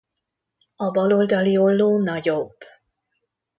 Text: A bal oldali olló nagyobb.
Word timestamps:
A 0.75 0.91
bal 0.91 1.11
oldali 1.13 1.57
olló 1.57 1.99
nagyobb. 1.99 2.57